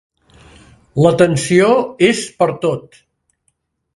La 1.05 1.11
tensió 1.19 1.69
és 2.11 2.23
pertot. 2.41 3.01